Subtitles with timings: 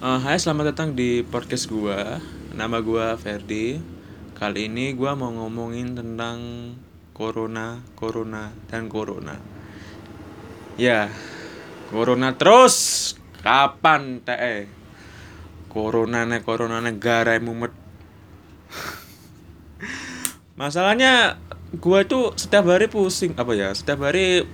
[0.00, 2.24] Uh, hai, selamat datang di podcast gua.
[2.56, 3.76] Nama gua Ferdi.
[4.32, 6.40] Kali ini gua mau ngomongin tentang
[7.12, 9.36] corona, corona, dan corona.
[10.80, 11.12] Ya,
[11.92, 13.12] corona terus.
[13.44, 14.72] Kapan teh?
[15.68, 17.76] Corona nih, corona negara mumet.
[20.64, 21.36] Masalahnya
[21.76, 23.68] gua itu setiap hari pusing apa ya?
[23.76, 24.48] Setiap hari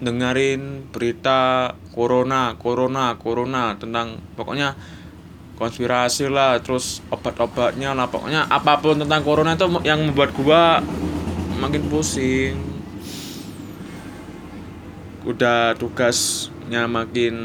[0.00, 4.74] dengerin berita corona, corona, corona tentang pokoknya
[5.60, 10.80] konspirasi lah, terus obat-obatnya lah, pokoknya apa pun tentang corona itu yang membuat gua
[11.60, 12.56] makin pusing.
[15.20, 17.36] Udah tugasnya makin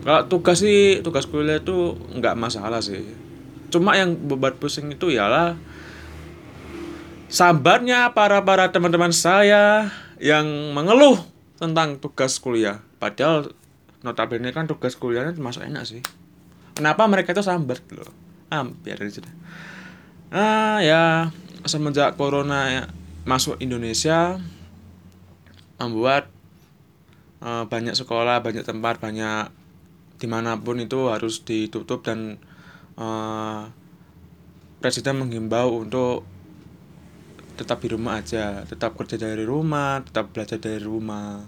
[0.00, 3.04] kalau tugas sih tugas kuliah itu nggak masalah sih.
[3.68, 5.54] Cuma yang membuat pusing itu ialah
[7.28, 11.31] sabarnya para para teman-teman saya yang mengeluh
[11.62, 12.82] tentang tugas kuliah.
[12.98, 13.54] Padahal
[14.02, 16.02] notabene kan tugas kuliahnya termasuk enak sih.
[16.74, 18.10] Kenapa mereka itu sambat loh?
[18.50, 19.36] Ah, biar aja deh.
[20.34, 21.30] Ah, ya
[21.62, 22.90] semenjak corona
[23.22, 24.42] masuk Indonesia
[25.78, 26.26] membuat
[27.38, 29.46] uh, banyak sekolah, banyak tempat, banyak
[30.18, 32.38] di mana pun itu harus ditutup dan
[32.98, 33.70] uh,
[34.82, 36.26] presiden menghimbau untuk
[37.56, 41.44] tetap di rumah aja, tetap kerja dari rumah, tetap belajar dari rumah,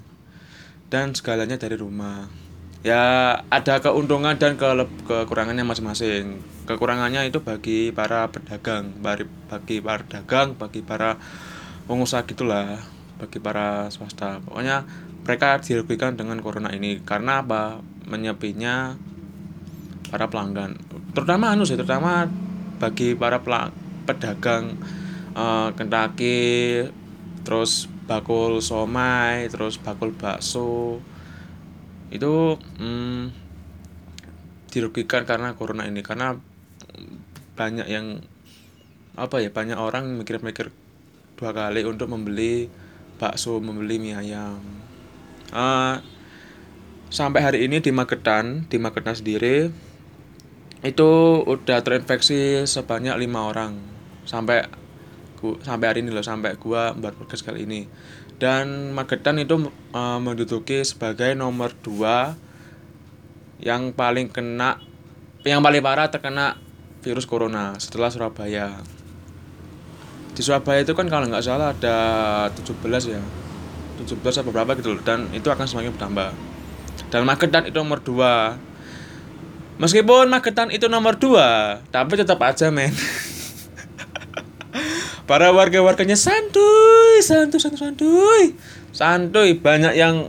[0.92, 2.28] dan segalanya dari rumah.
[2.84, 4.68] Ya ada keuntungan dan ke
[5.08, 6.44] kekurangannya masing-masing.
[6.68, 11.16] Kekurangannya itu bagi para pedagang, bagi para dagang, bagi para
[11.88, 12.76] pengusaha gitulah,
[13.16, 14.44] bagi para swasta.
[14.44, 14.84] Pokoknya
[15.24, 17.80] mereka dirugikan dengan corona ini karena apa?
[18.04, 19.00] Menyepinya
[20.12, 20.76] para pelanggan.
[21.16, 22.28] Terutama anu sih, terutama
[22.76, 23.40] bagi para
[24.04, 24.76] pedagang
[25.34, 26.82] uh, Kentucky
[27.44, 31.02] terus bakul somai terus bakul bakso.
[32.08, 33.34] Itu hmm,
[34.70, 36.38] dirugikan karena corona ini karena
[37.54, 38.22] banyak yang
[39.14, 40.74] apa ya banyak orang mikir-mikir
[41.38, 42.66] dua kali untuk membeli
[43.18, 44.58] bakso membeli mie ayam.
[45.54, 46.02] Uh,
[47.14, 49.70] sampai hari ini di Magetan di Magetan sendiri
[50.82, 51.10] itu
[51.46, 53.78] udah terinfeksi sebanyak lima orang.
[54.26, 54.66] Sampai
[55.44, 57.84] gua, sampai hari ini loh sampai gua buat podcast kali ini.
[58.40, 62.32] Dan Magetan itu uh, menduduki sebagai nomor dua
[63.60, 64.80] yang paling kena
[65.44, 66.56] yang paling parah terkena
[67.04, 68.80] virus corona setelah Surabaya.
[70.32, 71.96] Di Surabaya itu kan kalau nggak salah ada
[72.50, 72.80] 17
[73.12, 73.22] ya
[74.02, 76.32] 17 atau berapa gitu loh dan itu akan semakin bertambah.
[77.12, 78.58] Dan Magetan itu nomor dua.
[79.78, 82.90] Meskipun Magetan itu nomor dua tapi tetap aja men
[85.24, 88.44] para warga-warganya santuy, santuy, santuy, santuy,
[88.92, 89.50] santuy.
[89.56, 90.28] Banyak yang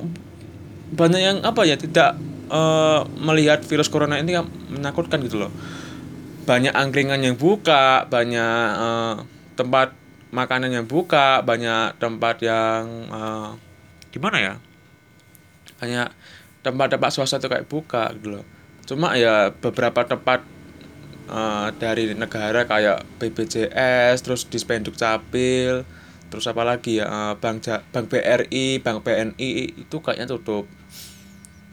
[0.95, 2.15] banyak yang apa ya tidak
[2.47, 4.37] uh, melihat virus corona ini
[4.71, 5.51] menakutkan gitu loh.
[6.45, 9.15] Banyak angkringan yang buka, banyak uh,
[9.57, 9.97] tempat
[10.29, 13.49] makanan yang buka, banyak tempat yang uh,
[14.13, 14.53] gimana ya?
[15.81, 16.07] Banyak
[16.61, 18.45] tempat-tempat swasta tuh kayak buka gitu loh.
[18.85, 20.54] Cuma ya beberapa tempat
[21.29, 25.85] uh, dari negara kayak BPJS terus Dispenduk Capil
[26.29, 29.49] terus apa lagi ya uh, Bank ja Bank BRI Bank BNI
[29.87, 30.65] itu kayaknya tutup.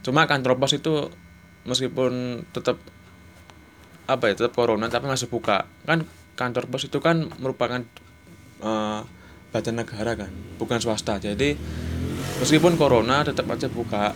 [0.05, 1.11] Cuma kantor pos itu
[1.67, 2.79] meskipun tetap
[4.11, 5.67] apa ya tetap corona tapi masih buka.
[5.89, 6.05] Kan
[6.37, 7.83] kantor pos itu kan merupakan
[8.63, 9.03] uh,
[9.51, 10.31] badan negara kan
[10.61, 11.19] bukan swasta.
[11.19, 11.57] Jadi
[12.39, 14.13] meskipun corona tetap aja buka.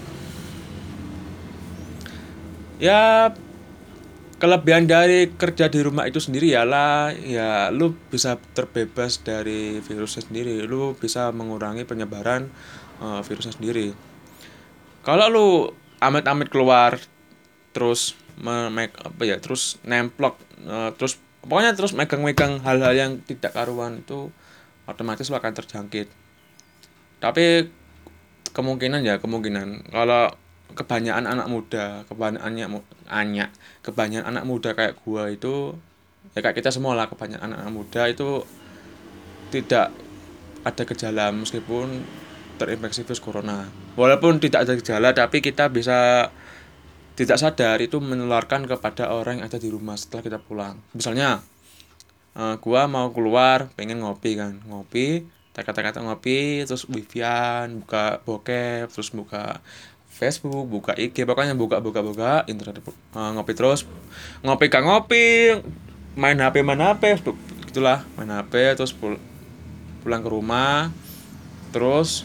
[2.76, 3.32] Ya
[4.36, 10.60] kelebihan dari kerja di rumah itu sendiri ialah ya lu bisa terbebas dari virusnya sendiri.
[10.68, 12.48] Lu bisa mengurangi penyebaran
[13.00, 13.96] uh, virusnya sendiri.
[15.00, 15.48] Kalau lu
[16.00, 17.00] amit-amit keluar
[17.72, 20.36] terus make apa ya terus nemplok
[20.68, 24.28] uh, terus pokoknya terus megang-megang hal-hal yang tidak karuan itu
[24.84, 26.12] otomatis lu akan terjangkit.
[27.16, 27.72] Tapi
[28.52, 29.88] kemungkinan ya kemungkinan.
[29.88, 30.28] Kalau
[30.74, 33.50] kebanyakan anak muda kebanyakan anak
[33.86, 35.76] kebanyakan anak muda kayak gua itu
[36.34, 38.42] ya kayak kita semua lah kebanyakan anak, -anak muda itu
[39.54, 39.94] tidak
[40.66, 42.02] ada gejala meskipun
[42.58, 43.70] terinfeksi virus corona.
[43.94, 46.32] Walaupun tidak ada gejala tapi kita bisa
[47.16, 50.82] tidak sadar itu menularkan kepada orang yang ada di rumah setelah kita pulang.
[50.92, 51.40] Misalnya
[52.34, 54.60] uh, gua mau keluar pengen ngopi kan.
[54.66, 59.64] Ngopi kata-kata ngopi terus wifian buka bokep terus buka
[60.16, 62.80] Facebook, buka IG, pokoknya buka buka buka internet
[63.12, 63.84] uh, ngopi terus.
[64.40, 65.52] Ngopi kan ngopi
[66.16, 67.20] main HP main HP
[67.68, 69.20] gitulah main HP terus pul
[70.00, 70.88] pulang ke rumah.
[71.68, 72.24] Terus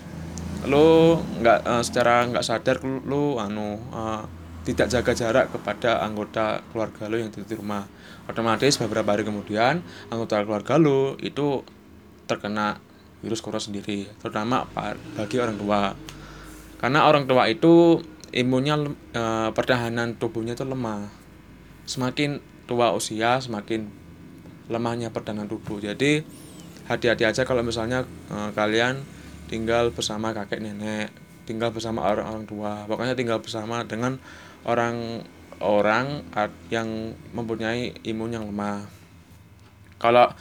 [0.64, 4.24] lu nggak uh, secara nggak sadar lu, lu anu uh,
[4.64, 7.84] tidak jaga jarak kepada anggota keluarga lo yang di rumah.
[8.32, 11.68] Otomatis beberapa hari kemudian anggota keluarga lo itu
[12.24, 12.80] terkena
[13.20, 14.64] virus corona sendiri terutama
[15.20, 15.94] bagi orang tua
[16.81, 18.01] karena orang tua itu
[18.33, 19.24] imunnya e,
[19.54, 21.13] pertahanan tubuhnya itu lemah.
[21.86, 23.86] Semakin tua usia semakin
[24.66, 25.78] lemahnya pertahanan tubuh.
[25.78, 26.25] Jadi
[26.89, 29.06] hati-hati aja kalau misalnya e, kalian
[29.45, 31.13] tinggal bersama kakek nenek
[31.45, 32.89] tinggal bersama orang-orang tua.
[32.89, 34.18] Pokoknya tinggal bersama dengan
[34.63, 36.25] orang-orang
[36.72, 38.88] yang mempunyai imun yang lemah.
[40.01, 40.33] Kalau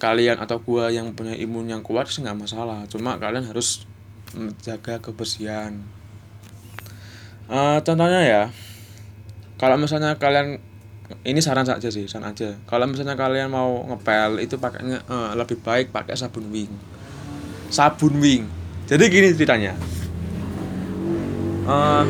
[0.00, 2.88] kalian atau gua yang punya imun yang kuat sih nggak masalah.
[2.88, 3.84] Cuma kalian harus
[4.34, 5.82] menjaga kebersihan.
[7.50, 8.42] Uh, contohnya ya
[9.58, 10.62] kalau misalnya kalian
[11.26, 12.54] ini saran saja sih saran aja.
[12.70, 16.70] Kalau misalnya kalian mau ngepel itu pakainya uh, lebih baik pakai sabun wing.
[17.68, 18.46] Sabun wing.
[18.86, 19.74] Jadi gini ceritanya.
[21.66, 22.06] Uh,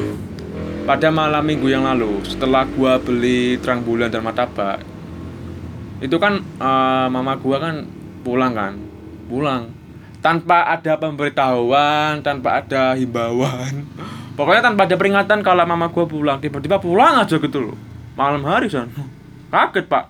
[0.84, 4.80] pada malam minggu yang lalu setelah gua beli terang bulan dan martabak
[6.00, 7.88] itu kan uh, mama gua kan
[8.24, 8.76] pulang kan?
[9.26, 9.79] Pulang
[10.20, 13.88] tanpa ada pemberitahuan tanpa ada himbauan.
[14.36, 16.40] Pokoknya tanpa ada peringatan kalau mama gua pulang.
[16.40, 17.76] Tiba-tiba pulang aja gitu loh.
[18.16, 18.88] Malam hari san
[19.50, 20.08] kaget pak.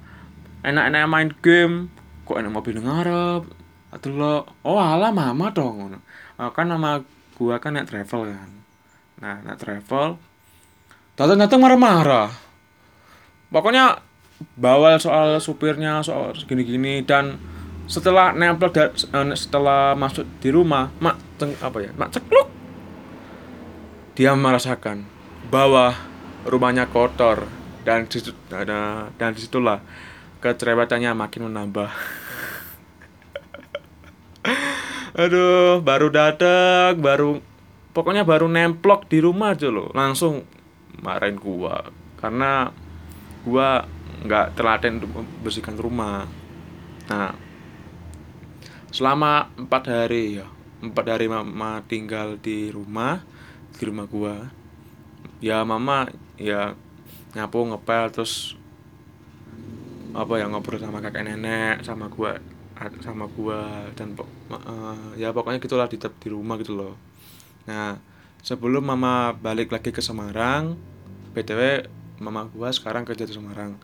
[0.67, 1.89] Enak-enak main game.
[2.27, 3.43] Kok enak mobil ngarep?
[3.91, 4.47] Atau lo.
[4.63, 5.99] Oh ala mama dong
[6.41, 7.03] uh, kan nama
[7.35, 8.51] gua kan naik travel kan.
[9.23, 10.19] Nah naik travel.
[11.19, 12.31] Datang-datang marah-marah.
[13.51, 14.01] Pokoknya
[14.57, 17.37] bawal soal supirnya soal gini-gini dan
[17.91, 22.47] setelah nempel da, eh, setelah masuk di rumah mak ceng, apa ya mak cekluk.
[24.15, 25.03] Dia merasakan
[25.51, 25.99] bahwa
[26.47, 27.51] rumahnya kotor
[27.83, 29.83] dan di situ, ada dan di situlah
[30.39, 31.91] kecerewetannya makin menambah.
[35.27, 37.43] Aduh baru datang baru
[37.91, 39.91] pokoknya baru nemplok di rumah aja loh.
[39.91, 40.47] Langsung
[41.03, 41.91] marahin gua.
[42.23, 42.71] Karena
[43.43, 43.83] gua
[44.23, 46.31] nggak telaten untuk membersihkan rumah.
[47.11, 47.50] Nah
[48.91, 50.47] selama empat hari ya.
[50.81, 53.23] Empat hari mama tinggal di rumah
[53.79, 54.37] di rumah gua.
[55.41, 56.75] Ya mama ya
[57.33, 58.59] nyapu ngepel terus
[60.11, 62.35] apa ya ngobrol sama kakek nenek sama gua
[63.05, 66.95] sama gua dan uh, ya pokoknya gitulah di di rumah gitu loh.
[67.69, 68.01] Nah
[68.43, 70.75] sebelum mama balik lagi ke Semarang
[71.37, 71.87] btw
[72.19, 73.79] mama gua sekarang kerja di Semarang.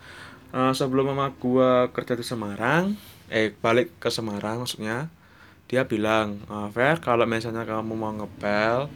[0.50, 2.97] Uh, sebelum mama gua kerja di Semarang
[3.31, 5.11] eh balik ke Semarang maksudnya.
[5.67, 8.87] Dia bilang uh, Fer kalau misalnya kamu mau ngepel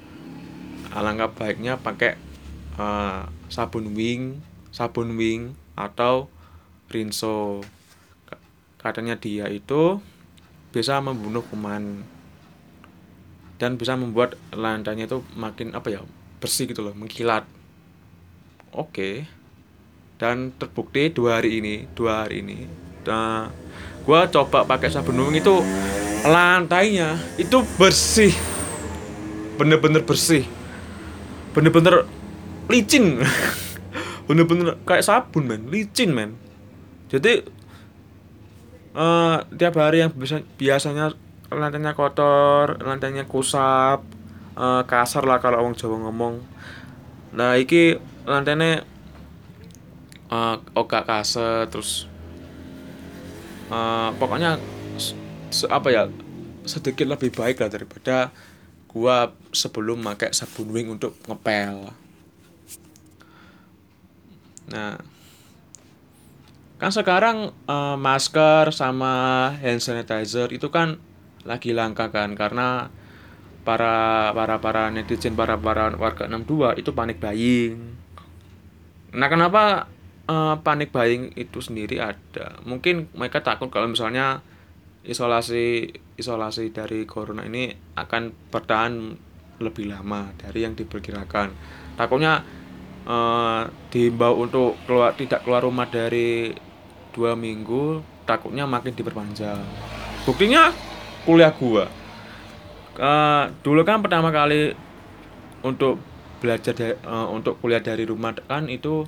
[0.95, 2.15] alangkah baiknya pakai
[2.79, 4.39] uh, sabun wing
[4.71, 6.31] sabun wing atau
[6.91, 7.63] rinso.
[8.79, 9.99] Katanya dia itu
[10.71, 12.07] bisa membunuh kuman
[13.61, 16.01] dan bisa membuat lantainya itu makin apa ya
[16.39, 17.45] bersih gitu loh mengkilat.
[18.71, 19.27] Oke.
[20.21, 23.49] Dan terbukti dua hari ini dua hari ini nah
[24.11, 25.63] gue coba pakai sabun nuang itu
[26.27, 28.35] lantainya itu bersih.
[29.55, 30.43] Bener-bener bersih.
[31.55, 32.11] Bener-bener
[32.67, 33.23] licin.
[34.27, 35.71] Bener-bener kayak sabun men.
[35.71, 36.35] Licin men.
[37.07, 37.47] Jadi
[38.99, 40.11] uh, tiap hari yang
[40.59, 41.15] biasanya
[41.51, 44.03] lantainya kotor lantainya kusap
[44.59, 46.43] uh, kasar lah kalau orang Jawa ngomong.
[47.39, 47.95] Nah iki
[48.27, 48.83] lantainya
[50.35, 52.11] uh, oga kase terus
[53.71, 54.59] uh, pokoknya
[55.51, 56.03] se apa ya
[56.69, 58.31] sedikit lebih baik lah daripada
[58.91, 61.91] gua sebelum pakai sabun wing untuk ngepel.
[64.71, 64.99] Nah
[66.81, 70.97] kan sekarang uh, masker sama hand sanitizer itu kan
[71.45, 72.89] lagi langka kan karena
[73.69, 77.77] para para para netizen para para warga 62 itu panik buying.
[79.13, 79.93] Nah kenapa
[80.31, 82.63] uh, panik buying itu sendiri ada.
[82.63, 84.39] Mungkin mereka takut kalau misalnya
[85.03, 88.95] isolasi isolasi dari corona ini akan bertahan
[89.61, 91.53] lebih lama dari yang diperkirakan.
[91.99, 92.47] Takutnya
[93.05, 96.55] uh, diimbau untuk keluar tidak keluar rumah dari
[97.11, 99.59] dua minggu takutnya makin diperpanjang.
[100.23, 100.71] Buktinya
[101.27, 101.91] kuliah gua.
[103.01, 104.77] Uh, dulu kan pertama kali
[105.65, 105.99] untuk
[106.41, 106.73] belajar
[107.29, 109.05] untuk kuliah dari rumah kan itu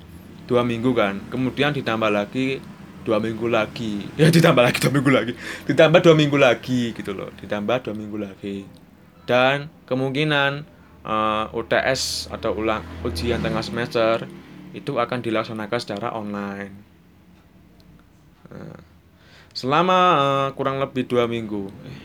[0.49, 1.19] dua minggu kan.
[1.29, 2.59] Kemudian ditambah lagi
[3.03, 4.07] dua minggu lagi.
[4.19, 5.33] Ya ditambah lagi dua minggu lagi.
[5.67, 7.29] Ditambah dua minggu lagi gitu loh.
[7.39, 8.67] Ditambah dua minggu lagi.
[9.23, 10.67] Dan kemungkinan
[11.07, 14.27] uh, eh, UTS atau ulang ujian tengah semester
[14.73, 16.73] itu akan dilaksanakan secara online.
[18.49, 18.79] Nah,
[19.53, 22.01] selama uh, kurang lebih dua minggu eh,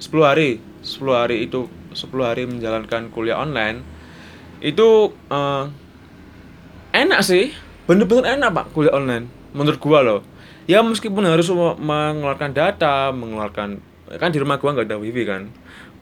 [0.00, 0.50] 10 hari
[0.82, 3.84] 10 hari itu 10 hari menjalankan kuliah online
[4.64, 5.68] itu uh,
[6.92, 7.52] enak sih.
[7.88, 9.26] Bener-bener enak pak kuliah online.
[9.52, 10.20] Menurut gua loh.
[10.70, 13.82] Ya meskipun harus me- mengeluarkan data mengeluarkan
[14.20, 15.50] kan di rumah gua nggak ada wifi kan.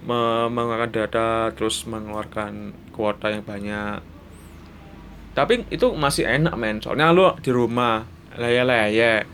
[0.04, 4.04] Me- mengeluarkan data terus mengeluarkan kuota yang banyak.
[5.32, 6.82] Tapi itu masih enak men.
[6.82, 8.04] Soalnya lu di rumah
[8.36, 9.26] leye-leye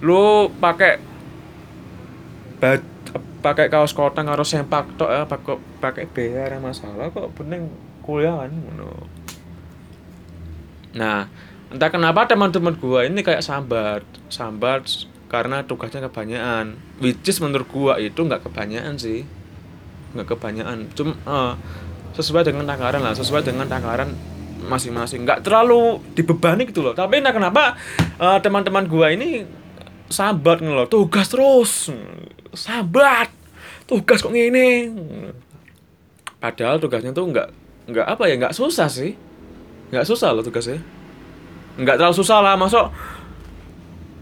[0.00, 0.96] lu pakai
[2.56, 2.80] baj
[3.40, 7.68] pakai kaos kotang harus sempak tok ya pakai pakai BR masalah kok bening
[8.04, 9.08] kuliah kan ngono
[10.90, 11.30] nah
[11.70, 17.94] entah kenapa teman-teman gua ini kayak sambat sambat karena tugasnya kebanyakan which is menurut gua
[18.02, 19.22] itu nggak kebanyakan sih.
[20.14, 20.90] Nggak kebanyakan.
[20.98, 21.52] Cuma eh,
[22.18, 24.10] sesuai dengan takaran lah sesuai dengan takaran
[24.66, 25.22] masing-masing.
[25.22, 26.98] Nggak terlalu dibebani gitu loh.
[26.98, 27.78] Tapi entah kenapa
[28.18, 29.46] eh, teman-teman gua ini
[30.10, 30.90] sambat nih loh.
[30.90, 31.94] Tugas terus.
[32.50, 33.30] Sambat.
[33.86, 34.90] Tugas kok gini
[36.40, 37.48] padahal tugasnya tuh nggak
[37.92, 39.14] nggak apa ya nggak susah sih
[39.90, 40.80] nggak susah loh tugasnya.
[41.78, 42.90] Nggak terlalu susah lah masuk.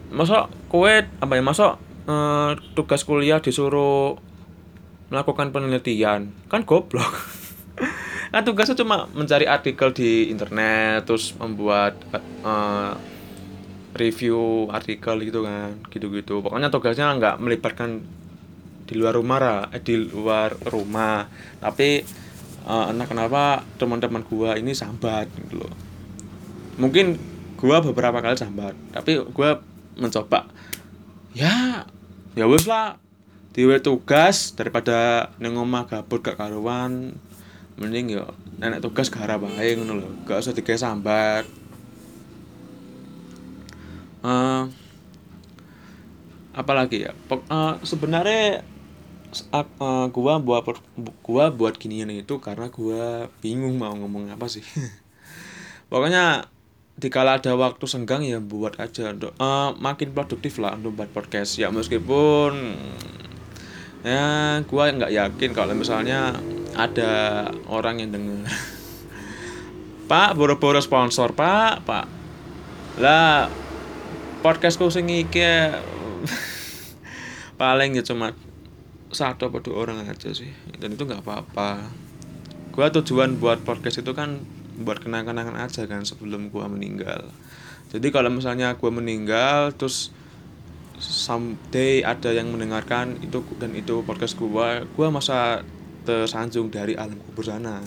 [0.09, 1.77] Masuk kue apa ya masuk
[2.09, 4.17] eh, tugas kuliah disuruh
[5.13, 6.33] melakukan penelitian.
[6.49, 7.13] Kan goblok.
[8.33, 11.97] Kan tugasnya cuma mencari artikel di internet terus membuat
[12.45, 12.93] eh,
[13.97, 16.45] review artikel gitu kan gitu-gitu.
[16.45, 18.05] Pokoknya tugasnya nggak melibatkan
[18.89, 21.25] di luar rumah eh, di luar rumah.
[21.61, 22.05] Tapi
[22.69, 25.73] eh, entah kenapa teman-teman gua ini sambat gitu loh.
[26.77, 27.17] Mungkin
[27.57, 29.65] gua beberapa kali sambat tapi gua
[29.97, 30.47] mencoba.
[31.33, 31.89] Ya
[32.37, 33.01] ya wes lah.
[33.57, 37.19] Diwe tugas daripada neng omah gabut gak karuan
[37.75, 41.45] mending yo nenek tugas garap bae ngono lho gak usah digawe sambat.
[44.19, 44.63] Eh,
[46.55, 47.13] apalagi ya?
[47.15, 48.67] Eh, sebenarnya
[49.33, 50.65] eh, gua buat
[51.21, 54.65] gua buat ginian itu karena gua bingung mau ngomong apa sih.
[55.91, 56.49] Pokoknya
[56.99, 61.61] dikala ada waktu senggang ya buat aja untuk eh, makin produktif lah untuk buat podcast.
[61.61, 62.77] Ya meskipun
[64.07, 66.37] ya gua nggak yakin kalau misalnya
[66.77, 68.49] ada orang yang denger.
[70.11, 72.07] Pak boro-boro sponsor Pak Pak.
[72.99, 73.53] Lah
[74.41, 75.43] podcastku sing iki
[77.61, 78.33] paling ya cuma
[79.09, 80.53] satu apa dua orang aja sih.
[80.77, 81.89] Dan itu nggak apa-apa.
[82.73, 84.41] Gua tujuan buat podcast itu kan
[84.79, 87.27] buat kenang-kenangan aja kan sebelum gua meninggal.
[87.89, 90.13] Jadi kalau misalnya gua meninggal terus
[90.99, 95.63] someday ada yang mendengarkan itu dan itu podcast gua gua masa
[96.07, 97.81] tersanjung dari alam kubur sana.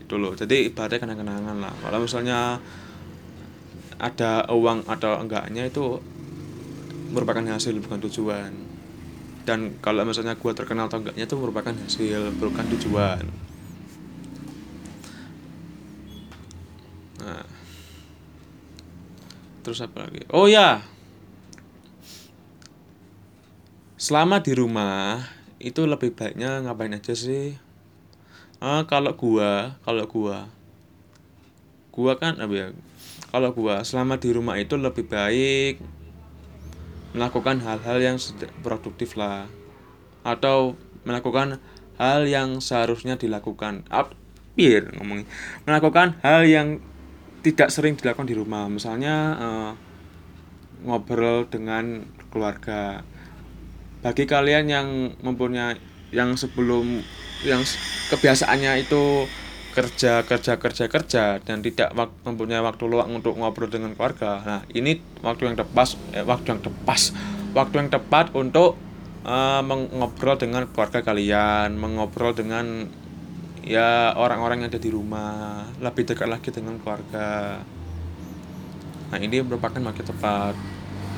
[0.00, 0.32] Gitu loh.
[0.32, 1.74] Jadi ibaratnya kenang-kenangan lah.
[1.82, 2.62] Kalau misalnya
[3.98, 6.02] ada uang atau enggaknya itu
[7.14, 8.74] merupakan hasil bukan tujuan
[9.44, 13.24] dan kalau misalnya gua terkenal atau enggaknya itu merupakan hasil bukan tujuan.
[17.20, 17.44] Nah.
[19.64, 20.24] Terus apa lagi?
[20.32, 20.84] Oh ya.
[23.96, 25.24] Selama di rumah
[25.56, 27.56] itu lebih baiknya ngapain aja sih?
[28.60, 30.48] Ah kalau gua kalau gua.
[31.92, 32.68] Gua kan apa ya?
[33.32, 36.03] Kalau gua selama di rumah itu lebih baik
[37.14, 38.16] melakukan hal-hal yang
[38.60, 39.46] produktif lah.
[40.26, 40.74] Atau
[41.06, 41.62] melakukan
[41.96, 43.86] hal yang seharusnya dilakukan.
[44.54, 45.26] Biar ngomongin
[45.66, 46.78] melakukan hal yang
[47.42, 48.66] tidak sering dilakukan di rumah.
[48.66, 49.70] Misalnya eh,
[50.84, 53.06] ngobrol dengan keluarga.
[54.04, 54.88] Bagi kalian yang
[55.24, 55.80] mempunyai
[56.12, 57.00] yang sebelum
[57.42, 57.64] yang
[58.12, 59.26] kebiasaannya itu
[59.74, 64.38] kerja kerja kerja kerja dan tidak wak- mempunyai waktu luang untuk ngobrol dengan keluarga.
[64.46, 67.10] Nah ini waktu yang tepat eh, waktu yang tepat
[67.50, 68.78] waktu yang tepat untuk
[69.26, 72.86] eh, mengobrol dengan keluarga kalian mengobrol dengan
[73.66, 77.58] ya orang-orang yang ada di rumah lebih dekat lagi dengan keluarga.
[79.10, 80.54] Nah ini merupakan waktu tepat.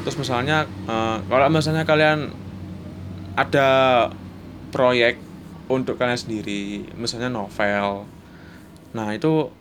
[0.01, 2.33] Terus misalnya eh, kalau misalnya kalian
[3.37, 3.69] ada
[4.73, 5.21] proyek
[5.69, 8.15] untuk kalian sendiri misalnya novel
[8.97, 9.53] nah itu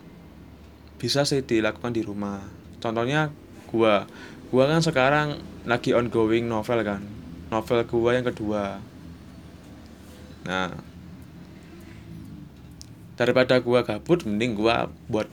[0.95, 2.39] bisa sih dilakukan di rumah.
[2.79, 3.27] Contohnya
[3.67, 4.07] gua.
[4.47, 7.03] Gua kan sekarang lagi ongoing novel kan.
[7.51, 8.79] Novel gua yang kedua.
[10.47, 10.71] Nah
[13.19, 15.27] daripada gua gabut mending gua buat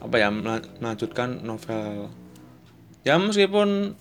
[0.00, 2.08] apa ya mela- melanjutkan novel.
[3.04, 3.92] Ya meskipun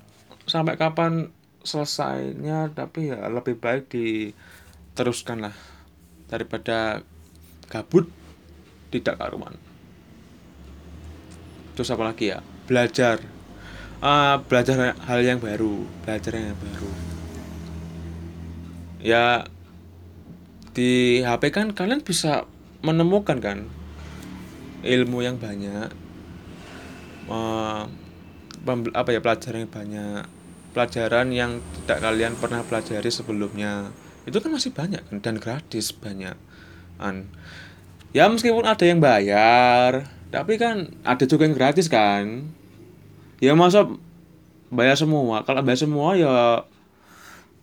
[0.47, 5.55] sampai kapan selesainya tapi ya lebih baik diteruskan lah.
[6.31, 7.03] Daripada
[7.67, 8.07] gabut
[8.93, 9.57] tidak karuan.
[11.73, 12.45] Terus apa lagi ya?
[12.69, 13.17] Belajar.
[13.97, 16.91] Ah, belajar hal yang baru belajar yang baru.
[19.01, 19.49] Ya
[20.77, 22.45] di HP kan kalian bisa
[22.83, 23.65] menemukan kan
[24.83, 25.89] ilmu yang banyak
[28.67, 30.23] pembel- apa ya pelajaran yang banyak
[30.73, 31.51] pelajaran yang
[31.83, 33.93] tidak kalian pernah pelajari sebelumnya.
[34.27, 36.35] Itu kan masih banyak kan dan gratis banyak
[36.99, 37.31] an
[38.13, 42.49] ya meskipun ada yang bayar tapi kan ada juga yang gratis kan.
[43.37, 43.85] Ya masa
[44.73, 45.45] bayar semua?
[45.45, 46.65] Kalau bayar semua ya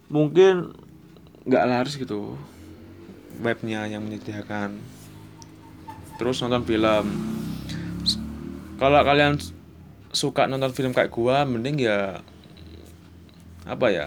[0.07, 0.71] mungkin
[1.51, 2.39] nggak laris gitu
[3.43, 4.79] webnya yang menyediakan.
[6.15, 7.07] Terus nonton film.
[8.79, 9.43] Kalau kalian
[10.15, 12.23] suka nonton film kayak gua mending ya
[13.67, 14.07] apa ya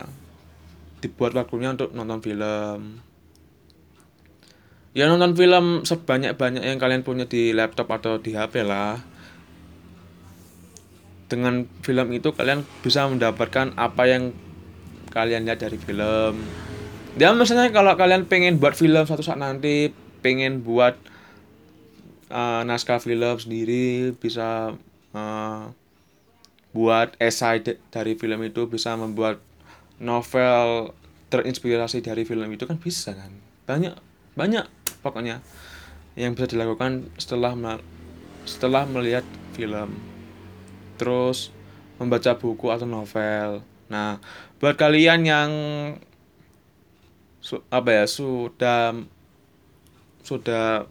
[1.04, 3.04] dibuat waktunya untuk nonton film
[4.94, 9.02] ya nonton film sebanyak-banyak yang kalian punya di laptop atau di HP lah.
[11.30, 14.38] Dengan film itu kalian bisa mendapatkan apa yang
[15.10, 16.46] kalian lihat dari film.
[17.18, 20.98] Dan misalnya kalau kalian pengen buat film suatu saat nanti pengen buat
[22.30, 24.74] uh, naskah film sendiri bisa
[25.14, 25.64] uh,
[26.74, 27.62] buat esai
[27.94, 29.38] dari film itu bisa membuat
[30.02, 30.94] novel
[31.30, 33.30] terinspirasi dari film itu kan bisa kan?
[33.70, 33.94] Banyak
[34.34, 34.66] banyak
[35.04, 35.44] pokoknya
[36.16, 37.54] yang bisa dilakukan setelah
[38.48, 40.00] setelah melihat film.
[40.96, 41.52] Terus
[42.00, 43.62] membaca buku atau novel.
[43.92, 44.24] Nah
[44.58, 45.52] buat kalian yang
[47.68, 48.96] apa ya sudah
[50.24, 50.88] sudah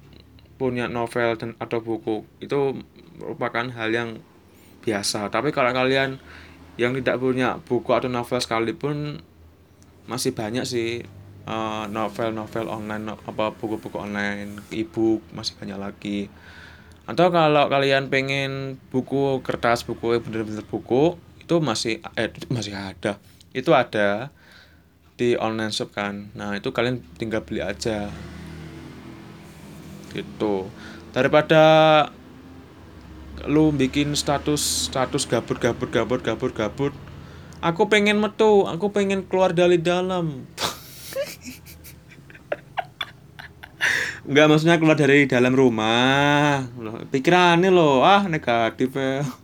[0.60, 2.76] punya novel dan atau buku itu
[3.16, 4.10] merupakan hal yang
[4.84, 5.32] biasa.
[5.32, 6.20] Tapi kalau kalian
[6.76, 9.20] yang tidak punya buku atau novel sekalipun
[10.06, 11.06] masih banyak sih
[11.46, 16.20] eh, novel-novel online no- apa buku-buku online ebook masih banyak lagi.
[17.06, 23.18] Atau kalau kalian pengen buku kertas buku bener-bener buku itu masih eh masih ada.
[23.50, 24.30] Itu ada
[25.18, 26.30] di online shop kan.
[26.38, 28.08] Nah itu kalian tinggal beli aja.
[30.14, 30.54] Gitu.
[31.12, 31.62] Daripada
[33.48, 36.94] lu bikin status status gabut gabut gabut gabut gabut
[37.58, 40.46] aku pengen metu aku pengen keluar dari dalam
[44.22, 46.62] Enggak maksudnya keluar dari dalam rumah.
[47.10, 48.06] Pikirannya loh.
[48.06, 48.94] Ah negatif.
[48.94, 49.26] Ya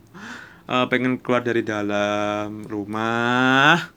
[0.69, 3.89] Eh, pengen keluar dari dalam rumah.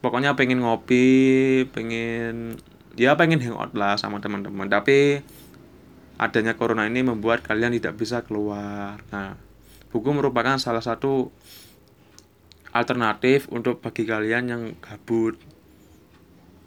[0.00, 2.56] Pokoknya pengen ngopi pengen
[2.96, 4.64] ya pengen hangout lah sama teman-teman.
[4.72, 5.20] Tapi
[6.16, 9.04] adanya corona ini membuat kalian tidak bisa keluar.
[9.12, 9.36] Nah
[9.92, 11.28] buku merupakan salah satu
[12.72, 15.36] alternatif untuk bagi kalian yang gabut.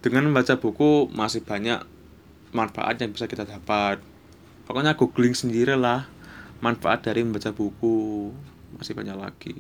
[0.06, 1.82] Dengan membaca buku masih banyak
[2.54, 4.00] manfaat yang bisa kita dapat.
[4.64, 6.08] Pokoknya googling sendiri lah
[6.64, 8.32] manfaat dari membaca buku.
[8.80, 9.54] Masih banyak lagi.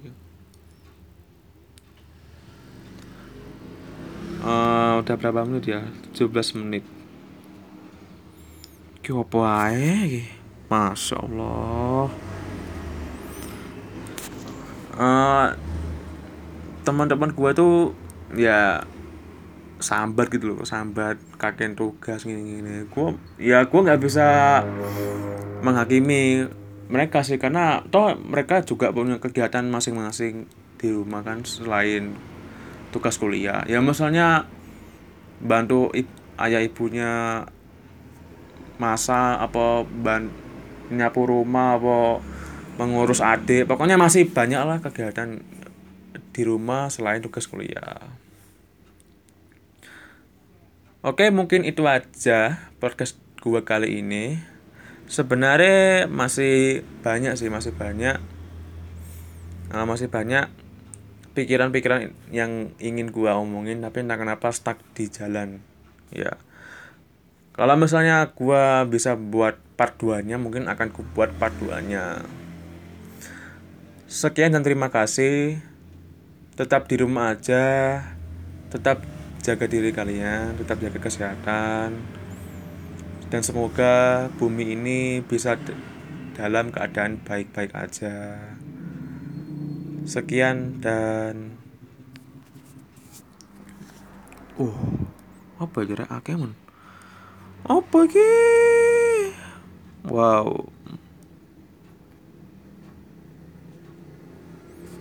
[4.43, 5.81] Eh, udah berapa menit ya?
[6.15, 6.83] 17 menit.
[9.03, 10.23] Ki ae?
[10.71, 12.07] Masya Allah
[14.93, 15.47] Eh,
[16.85, 17.97] teman-teman gua tuh
[18.37, 18.85] ya
[19.83, 24.27] sambat gitu loh sambat kakek tugas gini-gini gua ya gua nggak bisa
[25.59, 26.47] menghakimi
[26.87, 30.45] mereka sih karena toh mereka juga punya kegiatan masing-masing
[30.77, 32.13] di rumah kan selain
[32.93, 33.65] tugas kuliah.
[33.65, 34.45] Ya misalnya
[35.41, 35.89] bantu
[36.37, 37.43] ayah ibunya
[38.77, 40.29] masak apa ban
[40.93, 42.21] nyapu rumah apa
[42.77, 43.65] mengurus adik.
[43.65, 45.41] Pokoknya masih banyak lah kegiatan
[46.29, 48.21] di rumah selain tugas kuliah
[51.03, 54.39] Oke, mungkin itu aja podcast gua kali ini.
[55.11, 58.23] Sebenarnya masih banyak sih, masih banyak.
[59.75, 60.47] Eh, masih banyak
[61.35, 65.59] pikiran-pikiran yang ingin gua omongin tapi entah kenapa stuck di jalan.
[66.15, 66.39] Ya.
[67.51, 72.23] Kalau misalnya gua bisa buat part 2-nya, mungkin akan ku buat part 2-nya.
[74.07, 75.59] Sekian dan terima kasih.
[76.55, 77.99] Tetap di rumah aja.
[78.71, 81.99] Tetap jaga diri kalian, tetap jaga kesehatan.
[83.27, 85.59] Dan semoga bumi ini bisa
[86.33, 88.39] dalam keadaan baik-baik aja.
[90.07, 91.59] Sekian dan
[94.53, 94.69] Uh,
[95.57, 96.53] apa kira akeh men?
[97.65, 98.29] Apa iki?
[100.05, 100.69] Wow.